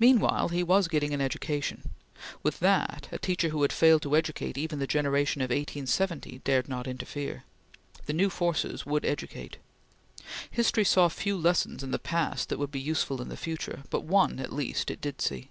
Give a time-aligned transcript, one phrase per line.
[0.00, 1.90] Meanwhile he was getting education.
[2.42, 6.68] With that, a teacher who had failed to educate even the generation of 1870, dared
[6.68, 7.44] not interfere.
[8.06, 9.58] The new forces would educate.
[10.50, 14.02] History saw few lessons in the past that would be useful in the future; but
[14.02, 15.50] one, at least, it did see.